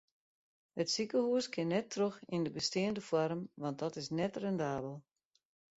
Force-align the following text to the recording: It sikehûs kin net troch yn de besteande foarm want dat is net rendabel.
It 0.81 0.87
sikehûs 0.93 1.47
kin 1.53 1.67
net 1.71 1.87
troch 1.93 2.19
yn 2.33 2.41
de 2.45 2.51
besteande 2.55 3.01
foarm 3.09 3.41
want 3.61 3.79
dat 3.81 3.99
is 4.01 4.09
net 4.17 4.33
rendabel. 4.43 4.95